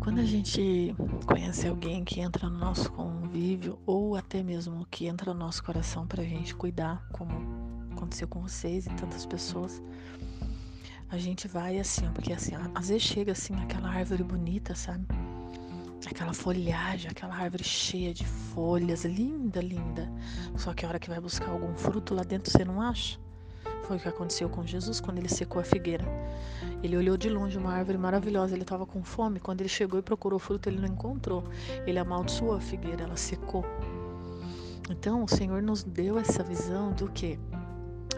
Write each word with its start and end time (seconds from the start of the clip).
Quando 0.00 0.18
a 0.18 0.24
gente 0.24 0.94
conhece 1.26 1.68
alguém 1.68 2.02
que 2.02 2.20
entra 2.20 2.48
no 2.48 2.58
nosso 2.58 2.90
convívio 2.90 3.78
ou 3.84 4.16
até 4.16 4.42
mesmo 4.42 4.86
que 4.90 5.06
entra 5.06 5.34
no 5.34 5.40
nosso 5.40 5.62
coração 5.62 6.06
para 6.06 6.22
a 6.22 6.24
gente 6.24 6.54
cuidar, 6.54 7.06
como 7.12 7.30
aconteceu 7.92 8.26
com 8.26 8.40
vocês 8.40 8.86
e 8.86 8.90
tantas 8.94 9.26
pessoas, 9.26 9.82
a 11.10 11.18
gente 11.18 11.46
vai 11.46 11.78
assim, 11.78 12.10
porque 12.14 12.32
assim, 12.32 12.52
às 12.74 12.88
vezes 12.88 13.02
chega 13.02 13.32
assim 13.32 13.54
aquela 13.56 13.90
árvore 13.90 14.24
bonita, 14.24 14.74
sabe? 14.74 15.06
Aquela 16.06 16.32
folhagem, 16.32 17.10
aquela 17.10 17.34
árvore 17.34 17.62
cheia 17.62 18.14
de 18.14 18.26
folhas, 18.26 19.04
linda, 19.04 19.60
linda. 19.60 20.10
Só 20.56 20.72
que 20.72 20.86
a 20.86 20.88
hora 20.88 20.98
que 20.98 21.10
vai 21.10 21.20
buscar 21.20 21.50
algum 21.50 21.76
fruto 21.76 22.14
lá 22.14 22.22
dentro 22.22 22.50
você 22.50 22.64
não 22.64 22.80
acha. 22.80 23.18
Foi 23.90 23.96
o 23.96 24.00
que 24.00 24.08
aconteceu 24.08 24.48
com 24.48 24.64
Jesus 24.64 25.00
quando 25.00 25.18
ele 25.18 25.28
secou 25.28 25.60
a 25.60 25.64
figueira. 25.64 26.04
Ele 26.80 26.96
olhou 26.96 27.16
de 27.16 27.28
longe 27.28 27.58
uma 27.58 27.72
árvore 27.72 27.98
maravilhosa, 27.98 28.54
ele 28.54 28.62
estava 28.62 28.86
com 28.86 29.02
fome. 29.02 29.40
Quando 29.40 29.62
ele 29.62 29.68
chegou 29.68 29.98
e 29.98 30.02
procurou 30.02 30.38
fruto, 30.38 30.68
ele 30.68 30.78
não 30.78 30.86
encontrou. 30.86 31.42
Ele 31.84 31.98
amaldiçoou 31.98 32.54
a 32.54 32.60
figueira, 32.60 33.02
ela 33.02 33.16
secou. 33.16 33.64
Então, 34.88 35.24
o 35.24 35.28
Senhor 35.28 35.60
nos 35.60 35.82
deu 35.82 36.20
essa 36.20 36.44
visão 36.44 36.92
do 36.92 37.10
que 37.10 37.36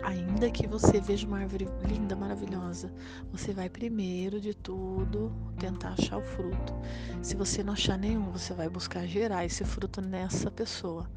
Ainda 0.03 0.51
que 0.51 0.67
você 0.67 1.01
veja 1.01 1.27
uma 1.27 1.39
árvore 1.39 1.67
linda, 1.89 2.15
maravilhosa, 2.15 2.93
você 3.31 3.55
vai 3.55 3.71
primeiro 3.71 4.41
de 4.41 4.53
tudo 4.53 5.33
tentar 5.59 5.95
achar 5.99 6.19
o 6.19 6.23
fruto. 6.23 6.75
Se 7.23 7.35
você 7.35 7.63
não 7.63 7.73
achar 7.73 7.97
nenhum, 7.97 8.31
você 8.31 8.53
vai 8.53 8.69
buscar 8.69 9.07
gerar 9.07 9.47
esse 9.47 9.65
fruto 9.65 10.03
nessa 10.03 10.51
pessoa. 10.51 11.09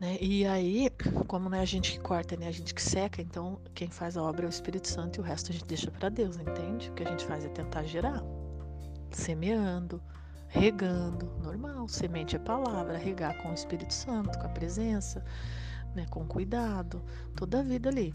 Né? 0.00 0.16
E 0.20 0.46
aí, 0.46 0.90
como 1.26 1.48
não 1.48 1.58
é 1.58 1.60
a 1.60 1.64
gente 1.64 1.92
que 1.92 2.00
corta, 2.00 2.36
né? 2.36 2.46
a 2.46 2.52
gente 2.52 2.72
que 2.72 2.82
seca, 2.82 3.20
então 3.20 3.60
quem 3.74 3.90
faz 3.90 4.16
a 4.16 4.22
obra 4.22 4.44
é 4.44 4.48
o 4.48 4.50
Espírito 4.50 4.86
Santo 4.86 5.18
e 5.18 5.20
o 5.20 5.24
resto 5.24 5.50
a 5.50 5.52
gente 5.52 5.64
deixa 5.64 5.90
para 5.90 6.08
Deus, 6.08 6.36
entende? 6.36 6.90
O 6.90 6.94
que 6.94 7.02
a 7.02 7.10
gente 7.10 7.24
faz 7.24 7.44
é 7.44 7.48
tentar 7.48 7.82
gerar, 7.82 8.22
semeando, 9.10 10.00
regando, 10.46 11.26
normal. 11.42 11.88
Semente 11.88 12.36
é 12.36 12.38
palavra, 12.38 12.96
regar 12.96 13.42
com 13.42 13.50
o 13.50 13.54
Espírito 13.54 13.92
Santo, 13.92 14.38
com 14.38 14.46
a 14.46 14.50
presença 14.50 15.24
né, 15.94 16.06
com 16.10 16.24
cuidado, 16.24 17.02
toda 17.34 17.60
a 17.60 17.62
vida 17.62 17.88
ali. 17.88 18.14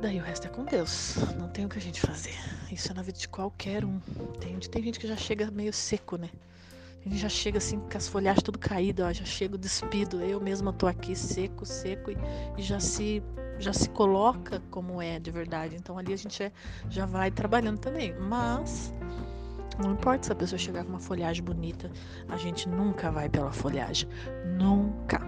Daí 0.00 0.20
o 0.20 0.22
resto 0.22 0.46
é 0.46 0.50
com 0.50 0.64
Deus, 0.64 1.16
não 1.38 1.48
tem 1.48 1.64
o 1.64 1.68
que 1.68 1.78
a 1.78 1.82
gente 1.82 2.00
fazer. 2.00 2.34
Isso 2.70 2.90
é 2.92 2.94
na 2.94 3.02
vida 3.02 3.18
de 3.18 3.28
qualquer 3.28 3.84
um, 3.84 3.98
entende? 4.34 4.68
Tem 4.68 4.82
gente 4.82 5.00
que 5.00 5.08
já 5.08 5.16
chega 5.16 5.50
meio 5.50 5.72
seco, 5.72 6.16
né? 6.16 6.28
A 7.06 7.08
gente 7.08 7.20
já 7.20 7.28
chega 7.28 7.58
assim 7.58 7.78
com 7.78 7.96
as 7.96 8.08
folhagens 8.08 8.42
tudo 8.42 8.58
caído, 8.58 9.04
ó, 9.04 9.12
já 9.12 9.24
chego 9.24 9.56
despido. 9.56 10.20
Eu 10.20 10.40
mesma 10.40 10.72
tô 10.72 10.88
aqui 10.88 11.14
seco, 11.14 11.64
seco 11.64 12.10
e, 12.10 12.16
e, 12.58 12.62
já 12.62 12.80
se 12.80 13.22
já 13.60 13.72
se 13.72 13.88
coloca 13.90 14.60
como 14.72 15.00
é 15.00 15.20
de 15.20 15.30
verdade. 15.30 15.76
Então 15.76 15.96
ali 15.96 16.12
a 16.12 16.16
gente 16.16 16.42
é, 16.42 16.50
já 16.90 17.06
vai 17.06 17.30
trabalhando 17.30 17.78
também. 17.78 18.12
Mas 18.18 18.92
não 19.80 19.92
importa 19.92 20.26
se 20.26 20.32
a 20.32 20.34
pessoa 20.34 20.58
chegar 20.58 20.82
com 20.82 20.90
uma 20.90 20.98
folhagem 20.98 21.44
bonita, 21.44 21.92
a 22.28 22.36
gente 22.36 22.68
nunca 22.68 23.08
vai 23.12 23.28
pela 23.28 23.52
folhagem, 23.52 24.08
nunca. 24.58 25.20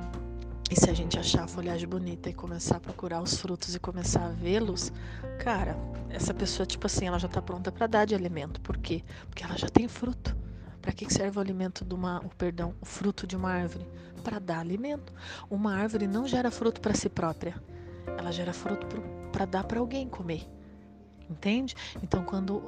E 0.71 0.75
se 0.75 0.91
a 0.91 0.93
gente 0.93 1.17
achar 1.17 1.45
a 1.45 1.49
folhagem 1.49 1.89
bonita 1.89 2.29
e 2.29 2.35
começar 2.35 2.79
a 2.79 2.81
procurar 2.81 3.23
os 3.23 3.37
frutos 3.37 3.77
e 3.77 3.79
começar 3.79 4.27
a 4.27 4.31
vê-los, 4.31 4.93
cara, 5.39 5.77
essa 6.11 6.35
pessoa, 6.35 6.67
tipo 6.67 6.87
assim, 6.87 7.07
ela 7.07 7.21
já 7.21 7.29
está 7.29 7.41
pronta 7.41 7.71
para 7.71 7.87
dar 7.87 8.05
de 8.05 8.17
alimento. 8.17 8.61
Por 8.63 8.77
quê? 8.79 9.05
Porque 9.31 9.45
ela 9.45 9.57
já 9.57 9.69
tem 9.69 9.87
fruto. 9.87 10.37
Para 10.89 10.95
que 10.95 11.13
serve 11.13 11.37
o 11.37 11.41
alimento 11.43 11.85
de 11.85 11.95
uma, 11.95 12.19
o 12.25 12.31
perdão, 12.31 12.75
o 12.81 12.87
fruto 12.87 13.27
de 13.27 13.37
uma 13.37 13.51
árvore? 13.51 13.87
Para 14.25 14.39
dar 14.39 14.61
alimento. 14.61 15.13
Uma 15.51 15.75
árvore 15.75 16.07
não 16.07 16.27
gera 16.27 16.51
fruto 16.51 16.81
para 16.81 16.95
si 16.95 17.11
própria. 17.11 17.63
Ela 18.07 18.33
gera 18.33 18.55
fruto 18.55 18.87
para 19.31 19.45
dar 19.45 19.65
para 19.65 19.81
alguém 19.81 20.09
comer. 20.09 20.49
Entende? 21.29 21.75
Então, 22.03 22.25
quando 22.25 22.63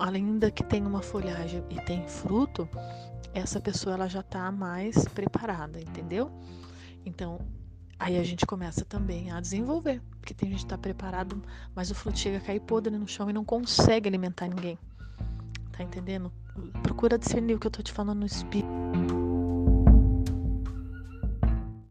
ainda 0.00 0.50
que 0.50 0.64
tem 0.64 0.86
uma 0.86 1.02
folhagem 1.02 1.62
e 1.68 1.78
tem 1.82 2.08
fruto, 2.08 2.66
essa 3.34 3.60
pessoa 3.60 3.94
ela 3.94 4.08
já 4.08 4.20
está 4.20 4.50
mais 4.50 5.04
preparada, 5.08 5.78
entendeu? 5.78 6.32
Então, 7.04 7.38
aí 7.98 8.16
a 8.18 8.24
gente 8.24 8.46
começa 8.46 8.86
também 8.86 9.30
a 9.30 9.38
desenvolver, 9.38 10.00
porque 10.18 10.32
tem 10.32 10.48
gente 10.48 10.60
que 10.60 10.64
está 10.64 10.78
preparado, 10.78 11.42
mas 11.74 11.90
o 11.90 11.94
fruto 11.94 12.18
chega 12.18 12.38
a 12.38 12.40
cair 12.40 12.60
podre 12.60 12.96
no 12.96 13.06
chão 13.06 13.28
e 13.28 13.34
não 13.34 13.44
consegue 13.44 14.08
alimentar 14.08 14.48
ninguém. 14.48 14.78
Tá 15.72 15.82
entendendo? 15.82 16.32
Procura 16.82 17.18
discernir 17.18 17.54
o 17.54 17.58
que 17.58 17.66
eu 17.66 17.70
tô 17.70 17.82
te 17.82 17.92
falando 17.92 18.20
no 18.20 18.26
espírito. 18.26 19.15